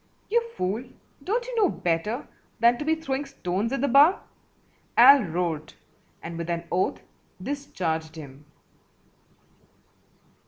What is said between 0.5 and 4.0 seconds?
fool, don't you know better than to be throwing stones at the